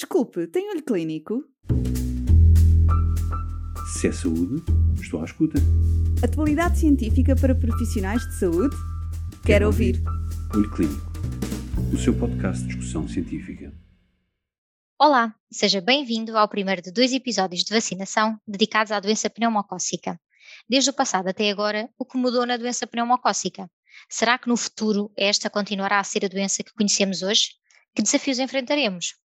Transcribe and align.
Desculpe, 0.00 0.46
tem 0.46 0.70
olho 0.70 0.82
clínico? 0.82 1.44
Se 3.92 4.08
é 4.08 4.12
saúde, 4.12 4.64
estou 4.98 5.20
à 5.20 5.26
escuta. 5.26 5.58
Atualidade 6.24 6.78
científica 6.78 7.36
para 7.36 7.54
profissionais 7.54 8.26
de 8.26 8.38
saúde? 8.38 8.74
Quero, 9.44 9.66
ouvir. 9.66 10.02
Olho 10.54 10.70
Clínico, 10.70 11.12
o 11.92 11.98
seu 11.98 12.18
podcast 12.18 12.62
de 12.62 12.68
discussão 12.68 13.06
científica. 13.06 13.74
Olá, 14.98 15.34
seja 15.52 15.82
bem-vindo 15.82 16.34
ao 16.34 16.48
primeiro 16.48 16.80
de 16.80 16.90
dois 16.90 17.12
episódios 17.12 17.62
de 17.62 17.74
vacinação 17.74 18.40
dedicados 18.48 18.92
à 18.92 19.00
doença 19.00 19.28
pneumocócica. 19.28 20.18
Desde 20.66 20.88
o 20.88 20.94
passado 20.94 21.28
até 21.28 21.50
agora, 21.50 21.90
o 21.98 22.06
que 22.06 22.16
mudou 22.16 22.46
na 22.46 22.56
doença 22.56 22.86
pneumocócica? 22.86 23.70
Será 24.08 24.38
que 24.38 24.48
no 24.48 24.56
futuro 24.56 25.12
esta 25.14 25.50
continuará 25.50 26.00
a 26.00 26.04
ser 26.04 26.24
a 26.24 26.28
doença 26.28 26.64
que 26.64 26.72
conhecemos 26.72 27.20
hoje? 27.20 27.50
Que 27.94 28.00
desafios 28.00 28.38
enfrentaremos? 28.38 29.20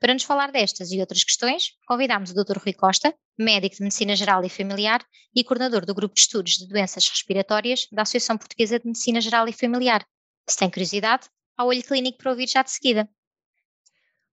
Para 0.00 0.14
nos 0.14 0.22
falar 0.22 0.52
destas 0.52 0.92
e 0.92 1.00
outras 1.00 1.24
questões, 1.24 1.72
convidamos 1.84 2.30
o 2.30 2.34
Dr. 2.34 2.58
Rui 2.58 2.72
Costa, 2.72 3.12
médico 3.36 3.74
de 3.74 3.82
Medicina 3.82 4.14
Geral 4.14 4.44
e 4.44 4.48
Familiar 4.48 5.04
e 5.34 5.42
coordenador 5.42 5.84
do 5.84 5.92
Grupo 5.92 6.14
de 6.14 6.20
Estudos 6.20 6.52
de 6.52 6.68
Doenças 6.68 7.08
Respiratórias 7.08 7.88
da 7.90 8.02
Associação 8.02 8.38
Portuguesa 8.38 8.78
de 8.78 8.86
Medicina 8.86 9.20
Geral 9.20 9.48
e 9.48 9.52
Familiar. 9.52 10.06
Se 10.48 10.56
tem 10.56 10.70
curiosidade, 10.70 11.28
ao 11.56 11.66
olho 11.66 11.82
clínico 11.82 12.16
para 12.18 12.30
ouvir 12.30 12.48
já 12.48 12.62
de 12.62 12.70
seguida. 12.70 13.08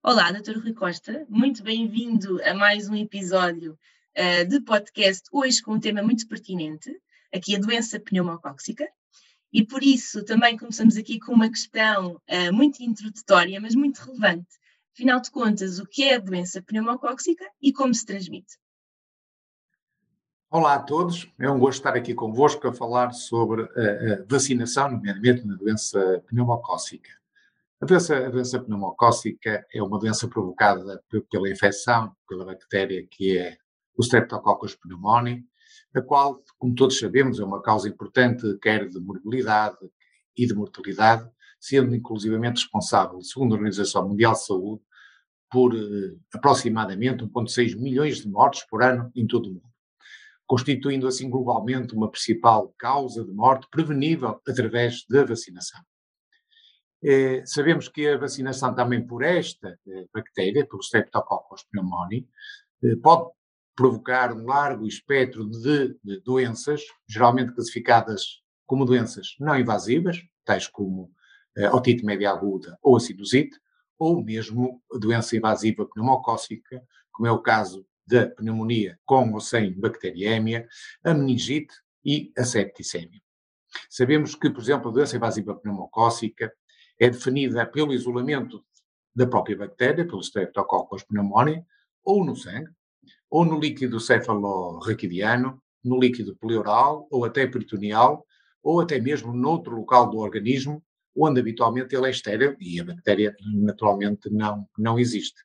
Olá, 0.04 0.32
Dr. 0.32 0.60
Rui 0.60 0.74
Costa, 0.74 1.26
muito 1.28 1.64
bem-vindo 1.64 2.40
a 2.44 2.54
mais 2.54 2.88
um 2.88 2.96
episódio 2.96 3.76
uh, 4.16 4.48
de 4.48 4.62
podcast, 4.62 5.24
hoje 5.32 5.63
com 5.63 5.74
um 5.74 5.80
tema 5.80 6.04
muito 6.04 6.27
pertinente, 6.27 6.96
aqui 7.34 7.55
a 7.55 7.60
doença 7.60 8.00
pneumocóxica. 8.00 8.88
E 9.52 9.66
por 9.66 9.82
isso 9.82 10.24
também 10.24 10.58
começamos 10.58 10.96
aqui 10.96 11.20
com 11.20 11.34
uma 11.34 11.50
questão 11.50 12.22
uh, 12.30 12.54
muito 12.54 12.84
introdutória, 12.84 13.60
mas 13.60 13.74
muito 13.74 13.98
relevante. 13.98 14.46
Afinal 14.95 15.20
de 15.20 15.30
contas, 15.30 15.77
o 15.77 15.85
que 15.85 16.04
é 16.04 16.16
a 16.16 16.20
doença 16.20 16.62
pneumocóxica 16.62 17.44
e 17.62 17.73
como 17.73 17.94
se 17.94 18.05
transmite? 18.05 18.58
Olá 20.49 20.76
a 20.76 20.79
todos, 20.79 21.29
é 21.37 21.49
um 21.49 21.60
gosto 21.60 21.79
estar 21.79 21.98
aqui 21.98 22.13
convosco 22.13 22.65
a 22.65 22.74
falar 22.74 23.12
sobre 23.12 23.63
a, 23.63 24.26
vacinação, 24.26 24.91
nomeadamente 24.91 25.46
na 25.46 25.55
doença 25.57 26.24
pneumocócica. 26.27 27.10
A 27.82 27.85
doença, 27.85 28.15
a 28.26 28.29
doença 28.29 28.57
pneumocócica 28.57 29.68
é 29.74 29.84
uma 29.84 29.99
doença 29.99 30.29
provocada 30.29 31.04
pela 31.30 31.49
infecção, 31.49 32.15
pela 32.26 32.46
bactéria 32.46 33.05
que 33.05 33.37
é 33.37 33.57
o 33.98 34.02
Streptococcus 34.02 34.76
pneumoniae, 34.76 35.43
a 35.93 36.02
qual, 36.02 36.41
como 36.57 36.74
todos 36.74 36.98
sabemos, 36.98 37.41
é 37.41 37.43
uma 37.43 37.62
causa 37.62 37.90
importante 37.90 38.57
quer 38.59 38.87
de 38.87 39.02
morbilidade 39.02 39.76
e 40.37 40.48
de 40.48 40.54
mortalidade, 40.54 41.30
sendo 41.59 41.93
inclusivamente 41.93 42.62
responsável, 42.62 43.21
segundo 43.21 43.54
a 43.54 43.57
Organização 43.57 44.07
Mundial 44.07 44.34
de 44.34 44.46
Saúde, 44.46 44.85
por 45.56 45.74
eh, 45.74 46.18
aproximadamente 46.34 47.24
1,6 47.24 47.78
milhões 47.78 48.18
de 48.18 48.28
mortes 48.28 48.66
por 48.70 48.84
ano 48.84 49.10
em 49.16 49.26
todo 49.26 49.46
o 49.46 49.54
mundo, 49.54 49.72
constituindo 50.46 51.08
assim 51.08 51.30
globalmente 51.30 51.96
uma 51.96 52.12
principal 52.12 52.76
causa 52.78 53.24
de 53.24 53.32
morte 53.32 53.66
prevenível 53.72 54.42
através 54.46 55.06
da 55.10 55.24
vacinação. 55.24 55.80
Eh, 57.02 57.42
sabemos 57.46 57.88
que 57.88 58.06
a 58.06 58.18
vacinação 58.18 58.76
também 58.76 59.08
por 59.08 59.24
esta 59.24 59.80
eh, 59.88 60.06
bactéria, 60.14 60.68
pelo 60.68 60.82
Streptococcus 60.82 61.64
pneumoniae, 61.72 62.28
eh, 62.84 62.98
pode 63.02 63.32
provocar 63.78 64.34
um 64.34 64.46
largo 64.46 64.86
espectro 64.86 65.50
de, 65.50 65.98
de, 66.03 66.20
doenças, 66.20 66.81
geralmente 67.08 67.53
classificadas 67.53 68.42
como 68.66 68.84
doenças 68.84 69.38
não 69.40 69.58
invasivas, 69.58 70.18
tais 70.44 70.68
como 70.68 71.14
uh, 71.58 71.76
otite 71.76 72.03
média 72.03 72.31
aguda 72.31 72.78
ou 72.81 72.98
a 72.98 73.00
sinusite, 73.00 73.58
ou 73.97 74.24
mesmo 74.24 74.81
doença 75.00 75.35
invasiva 75.35 75.85
pneumocócica, 75.85 76.84
como 77.12 77.28
é 77.28 77.31
o 77.31 77.41
caso 77.41 77.85
da 78.06 78.28
pneumonia 78.28 79.00
com 79.06 79.34
ou 79.34 79.40
sem 79.40 79.74
bacteriémia, 79.79 80.68
a 81.03 81.13
meningite 81.13 81.74
e 82.03 82.31
a 82.38 82.44
septicemia. 82.44 83.22
Sabemos 83.90 84.36
que, 84.36 84.50
por 84.50 84.62
exemplo, 84.62 84.90
a 84.90 84.94
doença 84.94 85.16
invasiva 85.16 85.56
pneumocócica 85.56 86.52
é 87.00 87.09
definida 87.09 87.66
pelo 87.66 87.94
isolamento 87.94 88.64
da 89.16 89.25
própria 89.25 89.58
bactéria, 89.58 90.06
pelo 90.06 90.22
Streptococcus 90.22 91.03
pneumoniae, 91.03 91.64
ou 92.03 92.24
no 92.24 92.36
sangue, 92.36 92.72
ou 93.30 93.44
no 93.44 93.59
líquido 93.59 94.00
cefalorraquidiano, 94.00 95.62
no 95.84 96.00
líquido 96.00 96.36
pleural 96.36 97.08
ou 97.12 97.25
até 97.25 97.47
peritoneal, 97.47 98.25
ou 98.62 98.81
até 98.81 99.00
mesmo 99.00 99.34
noutro 99.34 99.75
local 99.75 100.09
do 100.09 100.18
organismo, 100.18 100.84
onde 101.16 101.40
habitualmente 101.40 101.96
ele 101.96 102.08
é 102.08 102.09
estéril 102.09 102.56
e 102.59 102.80
a 102.80 102.84
bactéria 102.84 103.36
naturalmente 103.53 104.30
não, 104.30 104.68
não 104.78 105.00
existe. 105.00 105.44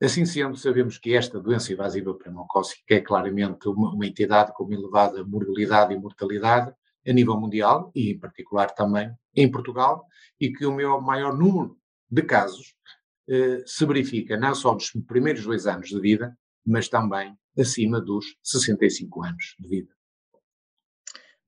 Assim 0.00 0.26
sendo, 0.26 0.56
sabemos 0.56 0.98
que 0.98 1.14
esta 1.14 1.40
doença 1.40 1.72
invasiva 1.72 2.14
pneumocócica 2.14 2.94
é 2.94 3.00
claramente 3.00 3.66
uma, 3.68 3.94
uma 3.94 4.06
entidade 4.06 4.52
com 4.52 4.64
uma 4.64 4.74
elevada 4.74 5.24
morbilidade 5.24 5.94
e 5.94 5.98
mortalidade 5.98 6.72
a 7.06 7.12
nível 7.12 7.40
mundial 7.40 7.90
e 7.94 8.10
em 8.10 8.18
particular 8.18 8.74
também 8.74 9.10
em 9.34 9.50
Portugal 9.50 10.04
e 10.38 10.52
que 10.52 10.66
o 10.66 10.72
meu 10.72 11.00
maior 11.00 11.36
número 11.36 11.78
de 12.10 12.22
casos 12.22 12.74
eh, 13.28 13.62
se 13.64 13.86
verifica 13.86 14.36
não 14.36 14.54
só 14.54 14.74
nos 14.74 14.90
primeiros 15.06 15.44
dois 15.44 15.66
anos 15.66 15.88
de 15.88 16.00
vida, 16.00 16.36
mas 16.64 16.88
também 16.88 17.34
acima 17.58 18.00
dos 18.00 18.36
65 18.42 19.24
anos 19.24 19.56
de 19.58 19.68
vida. 19.68 19.95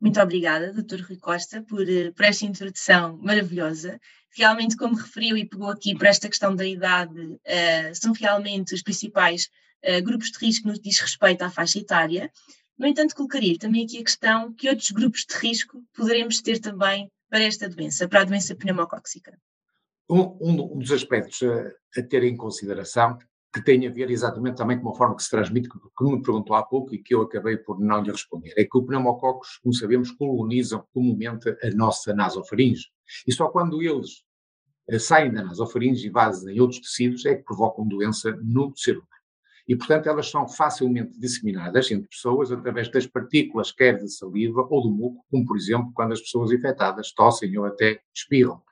Muito 0.00 0.20
obrigada, 0.20 0.72
Dr. 0.72 1.00
Rui 1.03 1.16
Costa, 1.16 1.62
por, 1.62 1.88
eh, 1.88 2.12
por, 2.12 2.25
esta 2.25 2.44
introdução 2.44 3.19
maravilhosa. 3.19 4.00
Realmente, 4.31 4.76
como 4.76 4.94
referiu 4.94 5.36
e 5.36 5.44
pegou 5.44 5.70
aqui 5.70 5.97
por 5.97 6.06
esta 6.06 6.28
questão 6.28 6.54
da 6.54 6.64
idade, 6.64 7.20
uh, 7.20 7.94
são 7.94 8.12
realmente 8.12 8.75
os 8.75 8.82
principais 8.82 9.48
uh, 9.84 10.00
grupos 10.03 10.31
de 10.31 10.38
risco 10.38 10.69
no 10.69 10.75
que 10.75 10.82
diz 10.82 11.00
respeito 11.00 11.42
à 11.42 11.50
faixa 11.50 11.81
etária. 11.81 12.31
No 12.78 12.86
entanto, 12.86 13.16
colocaria 13.16 13.59
também 13.59 13.84
aqui 13.84 13.98
a 13.98 14.04
questão 14.04 14.54
que 14.54 14.69
outros 14.69 14.91
grupos 14.92 15.25
de 15.28 15.34
risco 15.36 15.82
poderemos 15.92 16.41
ter 16.41 16.60
também 16.60 17.10
para 17.28 17.42
esta 17.42 17.69
doença, 17.69 18.06
para 18.06 18.20
a 18.20 18.25
doença 18.25 18.54
pneumocóxica. 18.54 19.36
Um, 20.09 20.38
um, 20.41 20.78
dos 20.78 20.92
aspectos 20.92 21.42
a, 21.42 22.00
a 22.00 22.03
ter 22.03 22.22
em 22.22 22.36
consideração 22.36 23.19
que 23.53 23.62
tem 23.62 23.86
a 23.86 23.91
ver 23.91 24.10
exatamente 24.10 24.56
também 24.56 24.78
com 24.78 24.91
a 24.91 24.94
forma 24.94 25.16
que 25.16 25.22
se 25.22 25.31
transmite, 25.31 25.69
que, 25.69 25.78
que 25.78 26.04
me 26.04 26.22
perguntou 26.22 26.54
há 26.54 26.62
pouco 26.62 26.94
e 26.94 26.98
que 26.98 27.14
eu 27.14 27.22
acabei 27.22 27.56
por 27.56 27.81
não 27.81 28.03
lhe 28.03 28.10
responder. 28.10 28.53
É 28.56 28.64
que 28.64 28.76
o 28.76 28.84
pneumococos, 28.84 29.59
como 29.62 29.75
sabemos, 29.75 30.10
colonizam 30.12 30.86
comumente 30.92 31.48
a 31.62 31.70
nossa 31.75 32.14
nasofaringe. 32.14 32.86
E 33.26 33.32
só 33.32 33.48
quando 33.48 33.82
eles 33.82 34.22
eh, 34.88 34.98
saem 34.98 35.32
da 35.32 35.42
nasofaringe 35.42 36.06
e 36.06 36.10
vazam 36.10 36.50
em 36.50 36.60
outros 36.60 36.81
tecidos 36.81 37.25
é 37.25 37.36
que 37.36 37.44
provocam 37.44 37.86
doença 37.86 38.36
no 38.42 38.72
ser 38.76 38.92
humano. 38.92 39.09
E, 39.66 39.76
portanto, 39.76 40.09
elas 40.09 40.30
são 40.30 40.48
facilmente 40.48 41.19
disseminadas 41.19 41.91
entre 41.91 42.09
pessoas 42.09 42.50
através 42.50 42.91
das 42.91 43.06
partículas, 43.06 43.70
quer 43.70 43.98
de 43.98 44.09
saliva 44.09 44.66
ou 44.70 44.82
do 44.82 44.91
muco, 44.91 45.25
como, 45.30 45.44
por 45.44 45.56
exemplo, 45.59 45.92
quando 45.94 46.12
as 46.12 46.20
pessoas 46.20 46.50
infectadas 46.50 47.12
tossem 47.12 47.56
ou 47.59 47.66
até 47.66 48.00
espirram. 48.15 48.62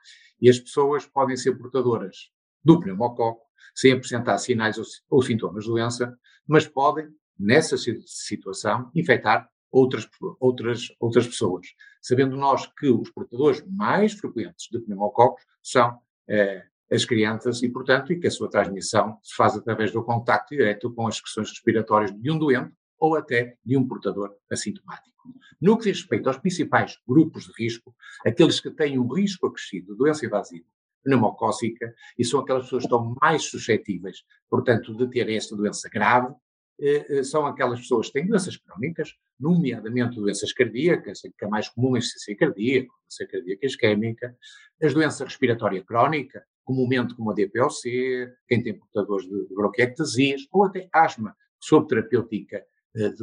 E 0.41 0.49
as 0.49 0.59
pessoas 0.59 1.05
podem 1.05 1.35
ser 1.35 1.55
portadoras 1.55 2.31
do 2.63 2.79
pneumococo 2.79 3.46
sem 3.75 3.91
apresentar 3.91 4.37
sinais 4.37 4.77
ou, 4.77 4.85
ou 5.09 5.21
sintomas 5.21 5.63
de 5.63 5.69
doença, 5.69 6.17
mas 6.47 6.67
podem, 6.67 7.07
nessa 7.37 7.75
situação, 7.77 8.91
infectar 8.95 9.49
outras, 9.71 10.07
outras, 10.39 10.87
outras 10.99 11.27
pessoas. 11.27 11.67
Sabendo 12.01 12.37
nós 12.37 12.67
que 12.67 12.89
os 12.89 13.09
portadores 13.11 13.63
mais 13.67 14.13
frequentes 14.13 14.67
de 14.71 14.79
pneumococos 14.79 15.43
são 15.61 15.99
eh, 16.27 16.63
as 16.91 17.05
crianças 17.05 17.61
e, 17.61 17.69
portanto, 17.69 18.13
e 18.13 18.19
que 18.19 18.27
a 18.27 18.31
sua 18.31 18.49
transmissão 18.49 19.19
se 19.21 19.35
faz 19.35 19.55
através 19.55 19.91
do 19.91 20.03
contacto 20.03 20.55
direto 20.55 20.93
com 20.93 21.07
as 21.07 21.17
secções 21.17 21.49
respiratórias 21.49 22.11
de 22.13 22.31
um 22.31 22.39
doente 22.39 22.73
ou 22.97 23.15
até 23.15 23.57
de 23.63 23.77
um 23.77 23.87
portador 23.87 24.35
assintomático. 24.49 25.15
No 25.61 25.77
que 25.77 25.91
diz 25.91 25.99
respeito 25.99 26.27
aos 26.29 26.37
principais 26.37 26.97
grupos 27.05 27.45
de 27.45 27.51
risco, 27.57 27.93
aqueles 28.25 28.59
que 28.59 28.71
têm 28.71 28.97
um 28.97 29.07
risco 29.13 29.47
acrescido 29.47 29.91
de 29.91 29.97
doença 29.97 30.25
invasiva 30.25 30.65
pneumocócica 31.07 31.95
e 32.19 32.25
são 32.25 32.41
aquelas 32.41 32.63
pessoas 32.63 32.83
que 32.83 32.87
estão 32.87 33.15
mais 33.21 33.43
suscetíveis, 33.43 34.23
portanto, 34.49 34.93
de 34.93 35.09
ter 35.09 35.29
esta 35.29 35.55
doença 35.55 35.89
grave, 35.89 36.35
eh, 36.79 37.05
eh, 37.09 37.23
são 37.23 37.45
aquelas 37.45 37.79
pessoas 37.79 38.07
que 38.07 38.13
têm 38.13 38.27
doenças 38.27 38.57
crónicas, 38.57 39.15
nomeadamente 39.39 40.17
doenças 40.17 40.51
cardíacas, 40.51 41.21
que 41.21 41.45
é 41.45 41.47
mais 41.47 41.69
comum 41.69 41.95
a 41.95 41.99
insuficiência 41.99 42.35
cardíaca, 42.35 42.87
doença 42.87 43.31
cardíaca 43.31 43.65
isquémica, 43.65 44.37
as 44.83 44.93
doenças 44.93 45.21
respiratórias 45.21 45.85
crónicas, 45.85 46.43
comumente 46.65 47.15
como 47.15 47.31
a 47.31 47.33
DPOC, 47.33 48.29
quem 48.47 48.61
tem 48.61 48.77
portadores 48.77 49.25
de 49.25 49.55
bronquiectasias, 49.55 50.41
ou 50.51 50.65
até 50.65 50.89
asma, 50.91 51.35
sob 51.59 51.87
terapêutica 51.87 52.63
eh, 52.95 53.13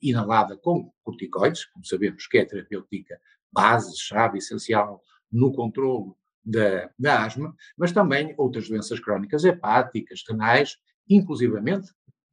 inalada 0.00 0.56
com 0.56 0.90
corticoides, 1.04 1.66
como 1.66 1.84
sabemos 1.84 2.26
que 2.26 2.38
é 2.38 2.44
terapêutica 2.44 3.20
base, 3.52 3.96
chave, 3.98 4.38
essencial 4.38 5.02
no 5.30 5.52
controlo 5.52 6.16
da, 6.44 6.90
da 6.98 7.24
asma, 7.24 7.54
mas 7.76 7.92
também 7.92 8.34
outras 8.36 8.68
doenças 8.68 8.98
crónicas 9.00 9.44
hepáticas, 9.44 10.22
renais, 10.28 10.76
inclusivamente 11.08 11.90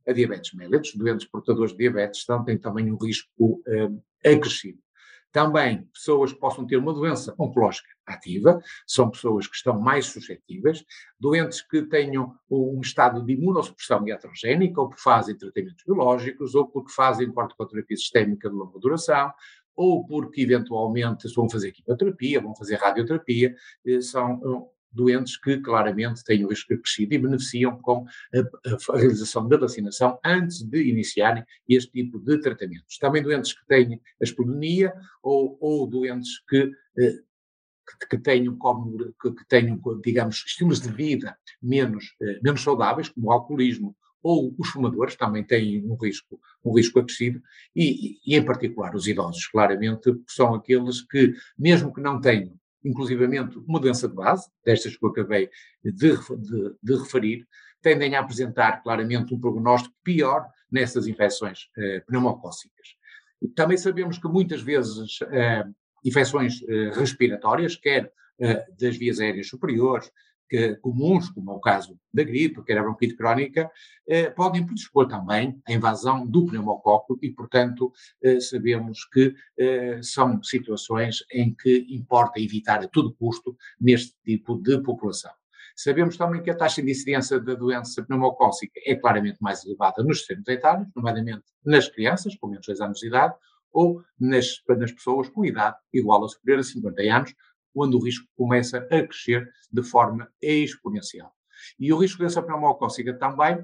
a 0.08 0.14
diabetes 0.14 0.54
mellitus, 0.54 0.96
doentes 0.96 1.28
portadores 1.28 1.72
de 1.72 1.78
diabetes 1.78 2.26
têm 2.46 2.58
também 2.58 2.92
um 2.92 2.98
risco 2.98 3.30
um, 3.40 4.02
acrescido. 4.24 4.80
Também 5.32 5.84
pessoas 5.94 6.32
que 6.32 6.40
possam 6.40 6.66
ter 6.66 6.78
uma 6.78 6.94
doença 6.94 7.36
oncológica 7.38 7.90
ativa, 8.06 8.62
são 8.88 9.10
pessoas 9.10 9.48
que 9.48 9.56
estão 9.58 9.78
mais 9.78 10.06
suscetíveis, 10.06 10.86
doentes 11.20 11.62
que 11.62 11.82
tenham 11.82 12.34
um 12.50 12.80
estado 12.80 13.22
de 13.22 13.34
imunossupressão 13.34 14.08
iatrogénica, 14.08 14.80
ou 14.80 14.88
porque 14.88 15.04
fazem 15.04 15.38
tratamentos 15.38 15.84
biológicos, 15.84 16.56
ou 16.56 16.68
porque 16.70 16.94
fazem 16.94 17.30
corticoterapia 17.34 17.98
sistémica 17.98 18.50
de 18.50 18.56
longa 18.56 18.80
duração, 18.80 19.34
ou 19.76 20.06
porque 20.06 20.42
eventualmente 20.42 21.28
vão 21.36 21.50
fazer 21.50 21.72
quimioterapia, 21.72 22.42
vão 22.42 22.56
fazer 22.56 22.76
radioterapia, 22.76 23.56
eh, 23.86 24.02
são 24.02 24.70
doentes 24.96 25.36
que 25.38 25.58
claramente 25.58 26.24
têm 26.24 26.46
o 26.46 26.48
risco 26.48 26.74
acrescido 26.74 27.14
e 27.14 27.18
beneficiam 27.18 27.78
com 27.82 28.06
a, 28.34 28.94
a, 28.94 28.98
realização 28.98 29.48
da 29.48 29.58
vacinação 29.58 30.18
antes 30.24 30.64
de 30.64 30.90
iniciarem 30.90 31.44
este 31.68 31.92
tipo 31.92 32.18
de 32.18 32.40
tratamentos. 32.40 32.98
Também 32.98 33.22
doentes 33.22 33.54
que 33.54 33.66
têm 33.68 34.02
a 34.22 34.24
esplenonia 34.24 34.94
ou, 35.22 35.58
ou 35.60 35.86
doentes 35.86 36.40
que, 36.48 36.72
eh, 36.98 37.20
que, 38.00 38.08
que, 38.10 38.18
tenham, 38.18 38.56
como, 38.58 38.98
que, 39.22 39.32
que, 39.32 39.46
tenham, 39.48 39.80
digamos, 40.02 40.44
estilos 40.48 40.80
de 40.80 40.90
vida 40.90 41.38
menos, 41.62 42.16
eh, 42.22 42.40
menos 42.42 42.62
saudáveis, 42.62 43.10
como 43.10 43.28
o 43.28 43.32
alcoolismo 43.32 43.96
ou 44.26 44.56
os 44.58 44.70
fumadores 44.70 45.16
também 45.16 45.44
têm 45.44 45.86
um 45.86 45.94
risco, 45.94 46.42
um 46.64 46.74
risco 46.74 46.98
acrescido, 46.98 47.40
e, 47.76 48.18
e, 48.26 48.36
em 48.36 48.44
particular 48.44 48.96
os 48.96 49.06
idosos, 49.08 49.46
claramente, 49.46 50.12
são 50.28 50.56
aqueles 50.56 51.00
que, 51.02 51.36
mesmo 51.56 51.94
que 51.94 52.02
não 52.02 52.20
tenham 52.20 52.60
inclusivamente 52.84 53.56
uma 53.60 53.80
doença 53.80 54.08
de 54.08 54.16
base, 54.16 54.50
destas 54.66 54.98
que 54.98 55.06
eu 55.06 55.10
acabei 55.10 55.48
de, 55.84 55.92
de, 55.94 56.76
de 56.82 56.96
referir, 56.96 57.48
tendem 57.84 58.16
a 58.16 58.20
apresentar 58.20 58.82
claramente 58.82 59.32
um 59.32 59.40
prognóstico 59.40 59.96
pior 60.04 60.48
nessas 60.72 61.06
infecções 61.06 61.70
eh, 61.78 62.00
pneumocócicas. 62.08 62.96
Também 63.56 63.78
sabemos 63.78 64.18
que 64.18 64.28
muitas 64.28 64.62
vezes 64.62 65.20
eh, 65.32 65.66
infecções 66.04 66.64
eh, 66.68 66.92
respiratórias, 66.96 67.76
quer 67.76 68.12
eh, 68.40 68.66
das 68.80 68.98
vias 68.98 69.20
aéreas 69.20 69.48
superiores, 69.48 70.12
que, 70.50 70.76
comuns, 70.76 71.30
como 71.30 71.52
é 71.52 71.54
o 71.54 71.60
caso 71.60 72.00
da 72.14 72.24
gripe, 72.24 72.64
que 72.64 72.72
era 72.72 72.82
a 72.82 72.84
bronquite 72.84 73.16
crónica, 73.16 73.70
eh, 74.08 74.30
podem 74.30 74.66
predispor 74.66 75.08
também 75.08 75.60
à 75.68 75.74
invasão 75.74 76.26
do 76.26 76.46
pneumococo 76.46 77.18
e, 77.22 77.32
portanto, 77.32 77.92
eh, 78.24 78.40
sabemos 78.40 79.06
que 79.06 79.34
eh, 79.58 80.00
são 80.02 80.42
situações 80.44 81.24
em 81.32 81.54
que 81.54 81.86
importa 81.90 82.40
evitar 82.40 82.84
a 82.84 82.88
todo 82.88 83.14
custo 83.14 83.56
neste 83.80 84.16
tipo 84.24 84.62
de 84.62 84.82
população. 84.82 85.32
Sabemos 85.76 86.16
também 86.16 86.42
que 86.42 86.50
a 86.50 86.56
taxa 86.56 86.82
de 86.82 86.90
incidência 86.90 87.38
da 87.38 87.54
doença 87.54 88.02
pneumocócica 88.02 88.80
é 88.86 88.96
claramente 88.96 89.40
mais 89.42 89.66
elevada 89.66 90.02
nos 90.04 90.20
extremos 90.20 90.48
etários, 90.48 90.88
nomeadamente 90.96 91.44
nas 91.66 91.90
crianças 91.90 92.34
com 92.36 92.48
menos 92.48 92.66
de 92.66 92.72
6 92.72 92.82
anos 92.82 93.00
de 93.00 93.08
idade, 93.08 93.36
ou 93.74 94.02
nas, 94.18 94.62
nas 94.70 94.92
pessoas 94.94 95.28
com 95.28 95.44
idade 95.44 95.76
igual 95.94 96.22
ou 96.22 96.30
superior 96.30 96.62
a 96.62 96.64
50 96.64 97.02
anos, 97.02 97.36
quando 97.76 97.96
o 97.96 98.04
risco 98.04 98.26
começa 98.38 98.78
a 98.78 99.06
crescer 99.06 99.52
de 99.70 99.84
forma 99.84 100.32
exponencial. 100.42 101.36
E 101.78 101.92
o 101.92 101.98
risco 101.98 102.18
de 102.18 102.24
doença 102.24 102.42
pneumocócica 102.42 103.14
também 103.18 103.62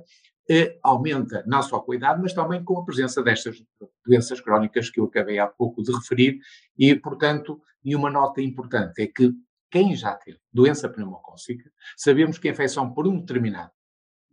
eh, 0.49 0.77
aumenta 0.83 1.45
não 1.47 1.63
só 1.63 1.79
com 1.79 1.93
a 1.93 1.95
idade, 1.95 2.21
mas 2.21 2.33
também 2.33 2.61
com 2.61 2.77
a 2.77 2.83
presença 2.83 3.23
destas 3.23 3.63
doenças 4.05 4.41
crónicas 4.41 4.89
que 4.89 4.99
eu 4.99 5.05
acabei 5.05 5.39
há 5.39 5.47
pouco 5.47 5.81
de 5.81 5.93
referir, 5.93 6.39
e, 6.77 6.93
portanto, 6.93 7.61
e 7.81 7.95
uma 7.95 8.11
nota 8.11 8.41
importante 8.41 9.01
é 9.01 9.07
que 9.07 9.31
quem 9.69 9.95
já 9.95 10.13
teve 10.13 10.39
doença 10.51 10.89
pneumocócica, 10.89 11.71
sabemos 11.95 12.37
que 12.37 12.49
a 12.49 12.51
infecção 12.51 12.93
por 12.93 13.07
um 13.07 13.17
determinado 13.17 13.71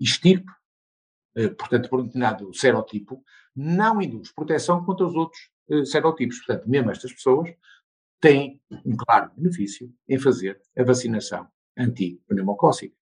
estirpe, 0.01 0.51
eh, 1.37 1.51
portanto, 1.51 1.89
por 1.89 2.01
um 2.01 2.07
determinado 2.07 2.53
serotipo, 2.53 3.23
não 3.55 4.03
induz 4.03 4.33
proteção 4.33 4.85
contra 4.85 5.07
os 5.07 5.15
outros 5.15 5.41
eh, 5.71 5.85
serotipos. 5.85 6.39
Portanto, 6.39 6.69
mesmo 6.69 6.91
estas 6.91 7.13
pessoas 7.13 7.51
têm 8.21 8.61
um 8.85 8.97
claro 8.97 9.31
benefício 9.37 9.93
em 10.09 10.19
fazer 10.19 10.61
a 10.77 10.83
vacinação 10.83 11.47
anti-pneumocócica. 11.77 12.95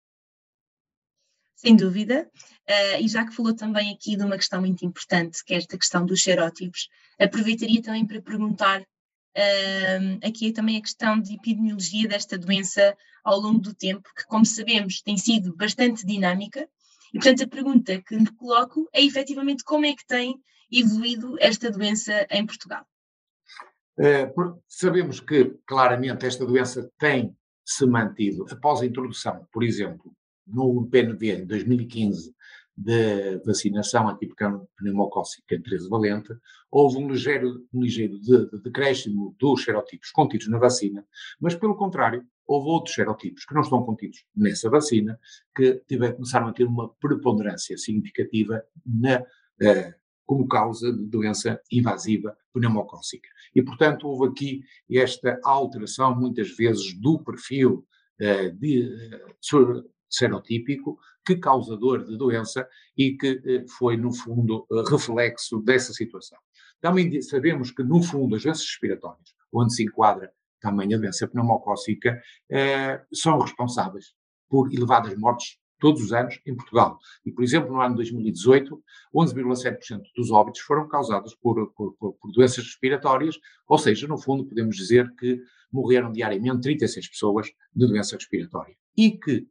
Sem 1.54 1.74
dúvida, 1.74 2.30
uh, 2.68 3.02
e 3.02 3.08
já 3.08 3.24
que 3.24 3.34
falou 3.34 3.54
também 3.54 3.92
aqui 3.92 4.14
de 4.14 4.22
uma 4.22 4.36
questão 4.36 4.60
muito 4.60 4.84
importante, 4.84 5.42
que 5.42 5.54
é 5.54 5.56
esta 5.56 5.78
questão 5.78 6.04
dos 6.04 6.22
serótipos, 6.22 6.88
aproveitaria 7.18 7.80
também 7.80 8.06
para 8.06 8.20
perguntar 8.20 8.82
uh, 8.82 10.26
aqui 10.26 10.52
também 10.52 10.76
a 10.76 10.82
questão 10.82 11.18
de 11.18 11.34
epidemiologia 11.34 12.06
desta 12.08 12.36
doença 12.36 12.94
ao 13.24 13.40
longo 13.40 13.60
do 13.60 13.74
tempo, 13.74 14.08
que, 14.14 14.26
como 14.26 14.44
sabemos, 14.44 15.00
tem 15.00 15.16
sido 15.16 15.56
bastante 15.56 16.04
dinâmica, 16.04 16.68
e 17.14 17.18
portanto 17.18 17.44
a 17.44 17.48
pergunta 17.48 18.02
que 18.02 18.16
me 18.16 18.30
coloco 18.32 18.86
é 18.92 19.02
efetivamente 19.02 19.64
como 19.64 19.86
é 19.86 19.94
que 19.94 20.06
tem 20.06 20.38
evoluído 20.70 21.36
esta 21.40 21.70
doença 21.70 22.26
em 22.30 22.44
Portugal. 22.44 22.86
Eh, 23.98 24.32
sabemos 24.69 25.20
que, 25.20 25.56
claramente, 25.66 26.26
esta 26.26 26.44
doença 26.44 26.90
tem 26.98 27.34
se 27.64 27.87
mantido. 27.87 28.46
Após 28.50 28.81
a 28.81 28.87
introdução, 28.87 29.46
por 29.52 29.64
exemplo, 29.64 30.14
no 30.46 30.87
PNV 30.87 31.43
em 31.43 31.46
2015, 31.46 32.34
da 32.76 33.38
vacinação 33.44 34.06
antipneumocócica 34.08 35.56
valente, 35.88 36.37
houve 36.70 36.98
um 36.98 37.08
ligeiro, 37.08 37.66
um 37.72 37.81
ligeiro 37.81 38.19
decréscimo 38.62 39.31
de, 39.31 39.32
de 39.32 39.38
dos 39.38 39.64
serotipos 39.64 40.10
contidos 40.10 40.49
na 40.49 40.58
vacina, 40.58 41.04
mas, 41.40 41.54
pelo 41.54 41.75
contrário, 41.75 42.22
houve 42.46 42.69
outros 42.69 42.94
serotipos 42.94 43.46
que 43.46 43.54
não 43.54 43.62
estão 43.62 43.82
contidos 43.82 44.25
nessa 44.37 44.69
vacina, 44.69 45.19
que 45.56 45.82
tiver, 45.88 46.12
começaram 46.12 46.49
a 46.49 46.52
ter 46.52 46.64
uma 46.64 46.90
preponderância 47.00 47.78
significativa 47.78 48.62
na 48.84 49.25
eh, 49.62 49.94
como 50.26 50.49
causa 50.49 50.93
de 50.93 51.06
doença 51.06 51.61
invasiva 51.70 52.37
pneumocócica. 52.52 53.28
E, 53.55 53.62
portanto, 53.62 54.08
houve 54.08 54.28
aqui 54.28 54.62
esta 54.90 55.40
alteração, 55.44 56.14
muitas 56.14 56.55
vezes, 56.56 56.93
do 57.00 57.23
perfil 57.23 57.87
uh, 58.20 58.52
de, 58.58 58.82
uh, 58.82 59.90
serotípico, 60.11 60.99
que 61.25 61.37
causador 61.37 62.05
de 62.05 62.17
doença 62.19 62.69
e 62.96 63.17
que 63.17 63.32
uh, 63.32 63.69
foi, 63.78 63.96
no 63.96 64.12
fundo, 64.12 64.67
reflexo 64.90 65.61
dessa 65.62 65.93
situação. 65.93 66.38
Também 66.81 67.23
sabemos 67.23 67.70
que, 67.70 67.82
no 67.82 68.02
fundo, 68.02 68.34
as 68.34 68.43
doenças 68.43 68.64
respiratórias, 68.64 69.34
onde 69.52 69.75
se 69.75 69.84
enquadra 69.84 70.31
também 70.61 70.93
a 70.93 70.99
doença 70.99 71.28
pneumocócica, 71.28 72.20
são 73.12 73.38
responsáveis 73.38 74.14
por 74.49 74.73
elevadas 74.73 75.17
mortes 75.17 75.58
todos 75.78 76.02
os 76.02 76.12
anos 76.12 76.40
em 76.46 76.55
Portugal. 76.55 76.99
E, 77.25 77.31
por 77.31 77.44
exemplo, 77.44 77.73
no 77.73 77.81
ano 77.81 77.96
2018, 77.96 78.82
11,7% 79.14 80.02
dos 80.17 80.31
óbitos 80.31 80.61
foram 80.62 80.88
causados 80.88 81.34
por, 81.34 81.73
por, 81.73 81.93
por, 81.94 82.32
doenças 82.32 82.64
respiratórias, 82.64 83.37
ou 83.67 83.78
seja, 83.78 84.06
no 84.06 84.19
fundo, 84.19 84.44
podemos 84.44 84.76
dizer 84.76 85.12
que 85.17 85.40
morreram 85.73 86.11
diariamente 86.12 86.62
36 86.62 87.08
pessoas 87.08 87.46
de 87.75 87.87
doença 87.87 88.17
respiratória. 88.17 88.75
E 88.96 89.11
que 89.12 89.46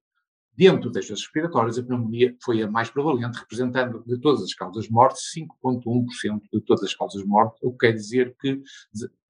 Dentro 0.58 0.90
destas 0.90 1.20
respiratórias, 1.20 1.78
a 1.78 1.84
pneumonia 1.84 2.34
foi 2.42 2.62
a 2.62 2.70
mais 2.70 2.90
prevalente, 2.90 3.38
representando 3.38 4.02
de 4.06 4.18
todas 4.20 4.42
as 4.42 4.54
causas 4.54 4.86
de 4.86 4.92
morte 4.92 5.20
5,1% 5.38 6.42
de 6.54 6.62
todas 6.62 6.84
as 6.84 6.94
causas 6.94 7.22
de 7.22 7.28
morte, 7.28 7.60
o 7.62 7.72
que 7.72 7.80
quer 7.80 7.92
dizer 7.92 8.34
que 8.40 8.62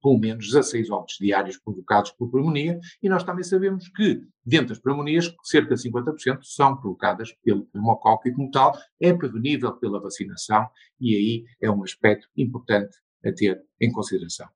pelo 0.00 0.18
menos 0.20 0.46
16 0.46 0.88
óbitos 0.88 1.16
diários 1.18 1.58
provocados 1.58 2.12
por 2.12 2.30
pneumonia, 2.30 2.78
e 3.02 3.08
nós 3.08 3.24
também 3.24 3.42
sabemos 3.42 3.88
que, 3.88 4.22
dentro 4.44 4.68
das 4.68 4.78
pneumonias, 4.78 5.34
cerca 5.42 5.74
de 5.74 5.82
50% 5.82 6.38
são 6.42 6.76
provocadas 6.76 7.32
pelo 7.42 7.66
pneumococo 7.66 8.28
e, 8.28 8.32
como 8.32 8.48
tal, 8.52 8.78
é 9.00 9.12
prevenível 9.12 9.72
pela 9.72 10.00
vacinação, 10.00 10.68
e 11.00 11.16
aí 11.16 11.44
é 11.60 11.68
um 11.68 11.82
aspecto 11.82 12.28
importante 12.36 12.96
a 13.24 13.32
ter 13.32 13.60
em 13.80 13.90
consideração. 13.90 14.46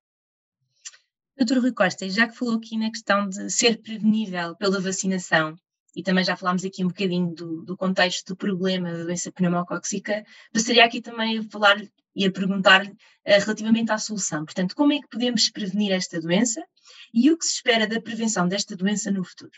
Doutor 1.37 1.59
Rui 1.59 1.73
Costa, 1.73 2.09
já 2.09 2.29
que 2.29 2.37
falou 2.37 2.55
aqui 2.55 2.79
na 2.79 2.91
questão 2.91 3.29
de 3.29 3.51
ser 3.51 3.83
prevenível 3.83 4.55
pela 4.55 4.79
vacinação, 4.79 5.57
e 5.95 6.03
também 6.03 6.25
já 6.25 6.37
falámos 6.37 6.65
aqui 6.65 6.85
um 6.85 6.89
bocadinho 6.89 7.35
do, 7.35 7.63
do 7.63 7.77
contexto 7.77 8.29
do 8.29 8.37
problema 8.37 8.93
da 8.93 9.05
doença 9.05 9.33
pneumocóxica, 9.33 10.25
gostaria 10.53 10.85
aqui 10.85 11.01
também 11.01 11.39
a 11.39 11.43
falar 11.45 11.81
e 12.15 12.27
a 12.27 12.33
perguntar 12.33 12.87
uh, 12.87 12.93
relativamente 13.25 13.93
à 13.93 13.99
solução. 13.99 14.45
Portanto, 14.45 14.75
como 14.75 14.93
é 14.93 15.01
que 15.01 15.09
podemos 15.09 15.51
prevenir 15.51 15.93
esta 15.93 16.21
doença 16.21 16.63
e 17.13 17.31
o 17.31 17.39
que 17.39 17.45
se 17.45 17.55
espera 17.55 17.87
da 17.87 18.01
prevenção 18.01 18.47
desta 18.49 18.77
doença 18.77 19.11
no 19.11 19.25
futuro? 19.25 19.53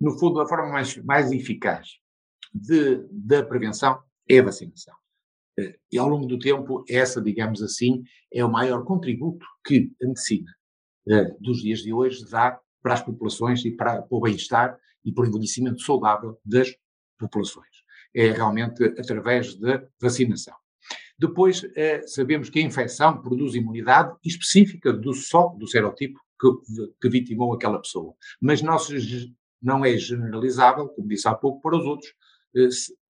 No 0.00 0.18
fundo, 0.18 0.40
a 0.40 0.48
forma 0.48 0.68
mais, 0.68 0.96
mais 0.98 1.30
eficaz 1.32 1.88
de, 2.52 3.06
da 3.10 3.42
prevenção 3.42 4.02
é 4.28 4.38
a 4.38 4.44
vacinação. 4.44 4.94
Uh, 5.58 5.72
e 5.90 5.98
ao 5.98 6.08
longo 6.08 6.26
do 6.26 6.38
tempo, 6.38 6.84
essa, 6.88 7.20
digamos 7.20 7.62
assim, 7.62 8.02
é 8.32 8.44
o 8.44 8.50
maior 8.50 8.84
contributo 8.84 9.46
que 9.64 9.92
a 10.02 10.06
medicina 10.06 10.52
uh, 11.08 11.42
dos 11.42 11.62
dias 11.62 11.80
de 11.80 11.92
hoje 11.92 12.24
dá 12.28 12.58
para 12.82 12.94
as 12.94 13.02
populações 13.02 13.64
e 13.64 13.70
para, 13.70 14.02
para 14.02 14.16
o 14.16 14.20
bem-estar 14.20 14.78
e 15.04 15.12
o 15.16 15.24
envelhecimento 15.24 15.82
saudável 15.82 16.38
das 16.44 16.74
populações. 17.18 17.84
É 18.14 18.30
realmente 18.30 18.82
através 18.84 19.54
da 19.56 19.84
vacinação. 20.00 20.54
Depois, 21.18 21.64
eh, 21.76 22.02
sabemos 22.06 22.50
que 22.50 22.58
a 22.58 22.62
infecção 22.62 23.20
produz 23.20 23.54
imunidade 23.54 24.16
específica 24.24 24.92
do 24.92 25.12
só 25.12 25.48
do 25.48 25.66
serotipo 25.66 26.20
que, 26.40 26.48
que 27.00 27.08
vitimou 27.08 27.54
aquela 27.54 27.80
pessoa. 27.80 28.14
Mas 28.40 28.62
não, 28.62 28.78
se, 28.78 29.32
não 29.62 29.84
é 29.84 29.96
generalizável, 29.96 30.88
como 30.88 31.08
disse 31.08 31.28
há 31.28 31.34
pouco, 31.34 31.60
para 31.60 31.76
os 31.76 31.84
outros 31.84 32.12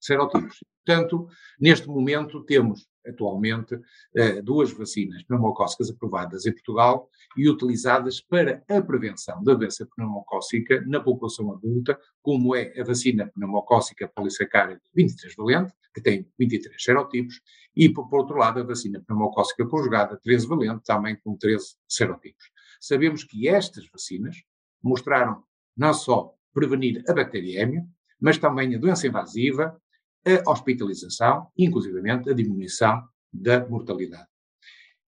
serotipos. 0.00 0.58
Portanto, 0.84 1.28
neste 1.58 1.88
momento 1.88 2.44
temos 2.44 2.86
atualmente 3.06 3.78
eh, 4.14 4.42
duas 4.42 4.72
vacinas 4.72 5.22
pneumocócicas 5.24 5.90
aprovadas 5.90 6.46
em 6.46 6.52
Portugal 6.52 7.08
e 7.36 7.48
utilizadas 7.48 8.20
para 8.20 8.62
a 8.68 8.80
prevenção 8.80 9.42
da 9.42 9.54
doença 9.54 9.86
pneumocócica 9.94 10.82
na 10.86 11.00
população 11.00 11.52
adulta, 11.52 11.98
como 12.22 12.54
é 12.54 12.78
a 12.78 12.84
vacina 12.84 13.30
pneumocócica 13.34 14.08
polissacárida 14.08 14.80
23 14.94 15.34
valente, 15.36 15.72
que 15.94 16.02
tem 16.02 16.26
23 16.38 16.82
serotipos, 16.82 17.40
e, 17.76 17.88
por 17.88 18.08
outro 18.12 18.36
lado, 18.36 18.60
a 18.60 18.64
vacina 18.64 19.02
pneumocócica 19.06 19.66
conjugada 19.66 20.18
13 20.22 20.46
valente, 20.46 20.84
também 20.84 21.16
com 21.16 21.36
13 21.36 21.76
serotipos. 21.88 22.50
Sabemos 22.80 23.24
que 23.24 23.48
estas 23.48 23.88
vacinas 23.88 24.36
mostraram 24.82 25.42
não 25.76 25.94
só 25.94 26.34
prevenir 26.52 27.02
a 27.08 27.12
bacteriemia, 27.12 27.84
mas 28.20 28.38
também 28.38 28.74
a 28.74 28.78
doença 28.78 29.06
invasiva, 29.06 29.78
a 30.26 30.50
hospitalização, 30.50 31.48
inclusivamente 31.56 32.30
a 32.30 32.34
diminuição 32.34 33.02
da 33.32 33.66
mortalidade. 33.68 34.28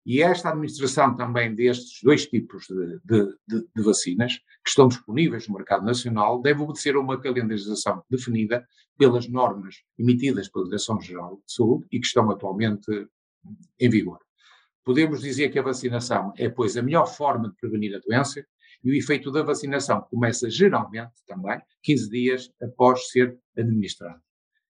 E 0.04 0.22
esta 0.22 0.50
administração 0.50 1.16
também 1.16 1.52
destes 1.52 1.98
dois 2.00 2.26
tipos 2.26 2.66
de, 2.66 3.00
de, 3.04 3.26
de, 3.48 3.66
de, 3.74 3.82
vacinas, 3.82 4.36
que 4.64 4.70
estão 4.70 4.86
disponíveis 4.86 5.48
no 5.48 5.54
mercado 5.54 5.84
nacional, 5.84 6.40
deve 6.40 6.62
obedecer 6.62 6.94
a 6.94 7.00
uma 7.00 7.20
calendarização 7.20 8.04
definida 8.08 8.64
pelas 8.96 9.28
normas 9.28 9.82
emitidas 9.98 10.48
pela 10.48 10.66
Direção-Geral 10.66 11.42
de 11.44 11.52
Saúde 11.52 11.86
e 11.90 11.98
que 11.98 12.06
estão 12.06 12.30
atualmente 12.30 13.08
em 13.80 13.90
vigor. 13.90 14.20
Podemos 14.84 15.20
dizer 15.20 15.48
que 15.48 15.58
a 15.58 15.62
vacinação 15.62 16.32
é, 16.36 16.48
pois, 16.48 16.76
a 16.76 16.82
melhor 16.82 17.06
forma 17.06 17.48
de 17.48 17.56
prevenir 17.56 17.96
a 17.96 17.98
doença 17.98 18.46
e 18.84 18.90
o 18.92 18.94
efeito 18.94 19.32
da 19.32 19.42
vacinação 19.42 20.02
começa 20.02 20.48
geralmente 20.48 21.14
também 21.26 21.60
15 21.82 22.08
dias 22.08 22.50
após 22.62 23.08
ser 23.08 23.36
administrado. 23.58 24.20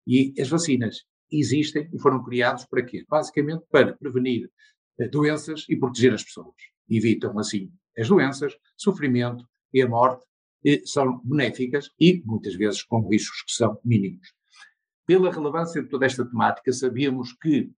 E 0.07 0.35
as 0.41 0.49
vacinas 0.49 1.05
existem 1.31 1.89
e 1.93 1.99
foram 1.99 2.23
criadas 2.23 2.67
para 2.67 2.85
quê? 2.85 3.05
Basicamente 3.09 3.65
para 3.71 3.97
prevenir 3.97 4.51
eh, 4.99 5.09
doenças 5.09 5.67
e 5.69 5.77
proteger 5.77 6.15
as 6.15 6.23
pessoas. 6.23 6.55
Evitam, 6.89 7.39
assim, 7.39 7.73
as 7.99 8.09
doenças, 8.09 8.55
sofrimento 8.77 9.45
e 9.73 9.83
a 9.83 9.89
morte, 9.89 10.25
e 10.65 10.87
são 10.87 11.21
benéficas 11.25 11.91
e, 12.01 12.23
muitas 12.25 12.55
vezes, 12.55 12.83
com 12.83 13.07
riscos 13.09 13.43
que 13.43 13.53
são 13.53 13.79
mínimos. 13.85 14.33
Pela 15.07 15.31
relevância 15.31 15.83
de 15.83 15.89
toda 15.89 16.07
esta 16.07 16.25
temática, 16.25 16.73
sabíamos 16.73 17.35
que, 17.35 17.71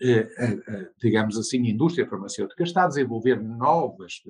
eh, 0.00 0.28
eh, 0.38 0.90
digamos 1.00 1.36
assim, 1.36 1.66
a 1.66 1.70
indústria 1.70 2.08
farmacêutica 2.08 2.62
está 2.62 2.84
a 2.84 2.88
desenvolver 2.88 3.42
novas 3.42 4.22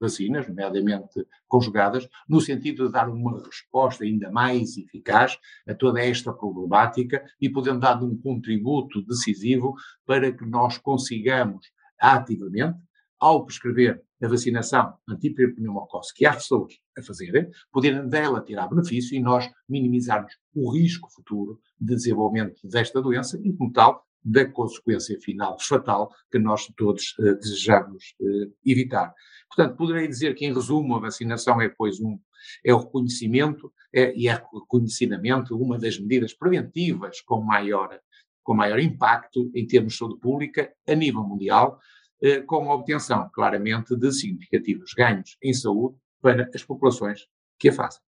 vacinas, 0.00 0.48
nomeadamente 0.48 1.26
conjugadas, 1.46 2.08
no 2.28 2.40
sentido 2.40 2.86
de 2.86 2.92
dar 2.92 3.08
uma 3.08 3.42
resposta 3.44 4.04
ainda 4.04 4.30
mais 4.30 4.76
eficaz 4.76 5.38
a 5.66 5.74
toda 5.74 6.00
esta 6.00 6.32
problemática 6.32 7.24
e 7.40 7.50
podendo 7.50 7.80
dar 7.80 8.02
um 8.02 8.16
contributo 8.16 9.02
decisivo 9.02 9.74
para 10.06 10.32
que 10.32 10.44
nós 10.44 10.78
consigamos 10.78 11.66
ativamente, 11.98 12.78
ao 13.20 13.44
prescrever 13.44 14.00
a 14.22 14.28
vacinação 14.28 14.94
antipneumocócica 15.08 16.30
às 16.30 16.36
pessoas 16.36 16.74
a 16.96 17.02
fazerem, 17.02 17.48
poderem 17.72 18.08
dela 18.08 18.40
tirar 18.40 18.68
benefício 18.68 19.16
e 19.16 19.20
nós 19.20 19.48
minimizarmos 19.68 20.32
o 20.54 20.72
risco 20.72 21.10
futuro 21.12 21.60
de 21.80 21.94
desenvolvimento 21.94 22.60
desta 22.66 23.00
doença 23.00 23.40
e, 23.42 23.52
como 23.52 23.72
tal, 23.72 24.04
da 24.24 24.44
consequência 24.46 25.18
final 25.20 25.58
fatal 25.60 26.12
que 26.30 26.38
nós 26.38 26.66
todos 26.76 27.14
uh, 27.18 27.34
desejamos 27.36 28.14
uh, 28.20 28.52
evitar. 28.64 29.14
Portanto, 29.48 29.76
poderei 29.76 30.06
dizer 30.06 30.34
que, 30.34 30.44
em 30.44 30.52
resumo, 30.52 30.96
a 30.96 31.00
vacinação 31.00 31.60
é, 31.60 31.68
pois, 31.68 32.00
um, 32.00 32.18
é 32.64 32.72
o 32.72 32.78
reconhecimento 32.78 33.72
é, 33.92 34.14
e 34.14 34.28
é 34.28 34.34
reconhecimento 34.52 35.56
uma 35.56 35.78
das 35.78 35.98
medidas 35.98 36.34
preventivas 36.34 37.20
com 37.22 37.40
maior, 37.40 37.98
com 38.42 38.54
maior 38.54 38.78
impacto 38.78 39.50
em 39.54 39.66
termos 39.66 39.94
de 39.94 39.98
saúde 39.98 40.20
pública 40.20 40.72
a 40.86 40.94
nível 40.94 41.22
mundial, 41.22 41.80
eh, 42.20 42.40
com 42.40 42.70
a 42.70 42.74
obtenção, 42.74 43.30
claramente, 43.32 43.96
de 43.96 44.12
significativos 44.12 44.92
ganhos 44.92 45.36
em 45.42 45.54
saúde 45.54 45.96
para 46.20 46.50
as 46.54 46.64
populações 46.64 47.26
que 47.58 47.68
a 47.68 47.72
fazem. 47.72 48.07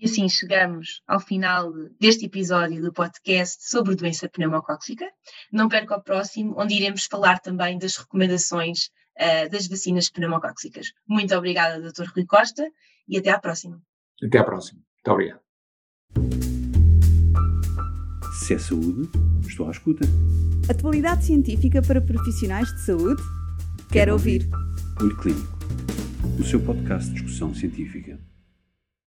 E 0.00 0.06
assim 0.06 0.28
chegamos 0.28 1.02
ao 1.08 1.18
final 1.18 1.72
deste 1.98 2.26
episódio 2.26 2.80
do 2.80 2.92
podcast 2.92 3.68
sobre 3.68 3.96
doença 3.96 4.28
pneumocócica. 4.28 5.04
Não 5.52 5.68
perca 5.68 5.96
o 5.96 6.02
próximo, 6.02 6.54
onde 6.56 6.74
iremos 6.74 7.04
falar 7.10 7.40
também 7.40 7.76
das 7.78 7.96
recomendações 7.96 8.90
uh, 9.18 9.50
das 9.50 9.66
vacinas 9.66 10.08
pneumocócicas. 10.08 10.92
Muito 11.04 11.34
obrigada, 11.34 11.80
Dr. 11.80 12.04
Rui 12.14 12.24
Costa, 12.26 12.64
e 13.08 13.18
até 13.18 13.30
à 13.30 13.40
próxima. 13.40 13.82
Até 14.22 14.38
à 14.38 14.44
próxima. 14.44 14.80
Muito 14.94 15.12
obrigado. 15.12 15.40
Se 18.46 18.54
é 18.54 18.58
saúde, 18.58 19.10
estou 19.48 19.66
à 19.66 19.72
escuta. 19.72 20.04
Atualidade 20.70 21.24
científica 21.24 21.82
para 21.82 22.00
profissionais 22.00 22.68
de 22.68 22.86
saúde? 22.86 23.20
Quero, 23.20 23.92
Quero 23.92 24.12
ouvir. 24.12 24.42
ouvir. 24.44 25.02
Olho 25.02 25.16
Clínico, 25.16 25.58
o 26.38 26.44
seu 26.44 26.60
podcast 26.60 27.08
de 27.08 27.14
discussão 27.14 27.52
científica. 27.52 28.16